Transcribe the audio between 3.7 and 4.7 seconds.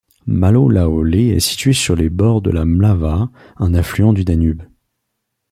affluent du Danube.